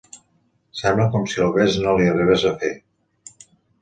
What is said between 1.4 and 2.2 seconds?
el bes no li